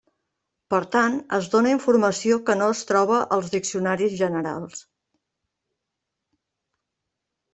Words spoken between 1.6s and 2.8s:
informació que no